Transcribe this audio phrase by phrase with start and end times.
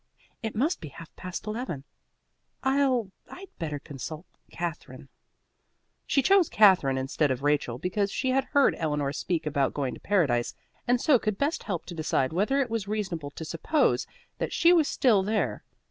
[0.41, 1.83] It must be half past eleven.
[2.63, 5.09] I'll I'd better consult Katherine."
[6.07, 9.99] She chose Katherine instead of Rachel, because she had heard Eleanor speak about going to
[9.99, 10.55] Paradise,
[10.87, 14.07] and so could best help to decide whether it was reasonable to suppose
[14.39, 15.63] that she was still there.